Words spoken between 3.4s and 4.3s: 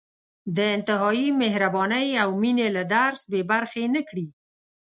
برخې نه کړي.